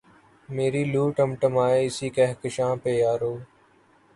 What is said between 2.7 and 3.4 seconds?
پہ یارو